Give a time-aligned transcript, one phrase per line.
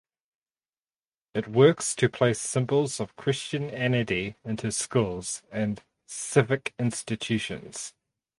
[1.35, 7.93] It works to place symbols of Christianity into schools and civic institutions.